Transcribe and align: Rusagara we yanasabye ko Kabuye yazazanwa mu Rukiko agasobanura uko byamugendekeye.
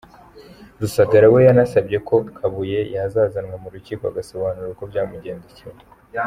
Rusagara 0.79 1.27
we 1.33 1.39
yanasabye 1.47 1.97
ko 2.07 2.15
Kabuye 2.37 2.79
yazazanwa 2.95 3.55
mu 3.63 3.67
Rukiko 3.73 4.03
agasobanura 4.11 4.71
uko 4.73 4.83
byamugendekeye. 4.91 5.83